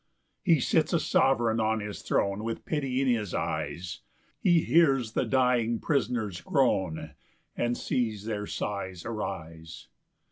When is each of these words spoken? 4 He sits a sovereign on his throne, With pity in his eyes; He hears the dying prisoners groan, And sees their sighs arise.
4 0.47 0.55
He 0.55 0.59
sits 0.59 0.93
a 0.93 0.99
sovereign 0.99 1.59
on 1.59 1.79
his 1.79 2.01
throne, 2.01 2.43
With 2.43 2.65
pity 2.65 3.01
in 3.03 3.07
his 3.07 3.35
eyes; 3.35 3.99
He 4.39 4.63
hears 4.63 5.11
the 5.11 5.25
dying 5.27 5.79
prisoners 5.79 6.41
groan, 6.41 7.11
And 7.55 7.77
sees 7.77 8.25
their 8.25 8.47
sighs 8.47 9.05
arise. 9.05 9.89